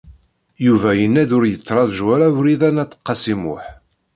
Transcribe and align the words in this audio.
Yuba 0.65 0.89
yenna-d 0.99 1.31
ur 1.37 1.43
yettṛaǧu 1.47 2.05
ara 2.15 2.27
Wrida 2.37 2.69
n 2.75 2.81
At 2.83 2.93
Qasi 3.05 3.35
Muḥ 3.41 3.65